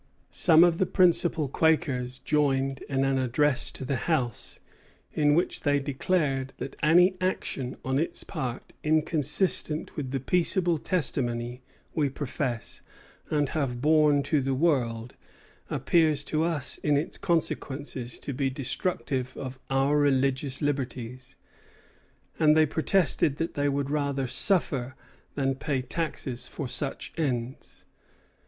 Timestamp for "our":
19.69-19.99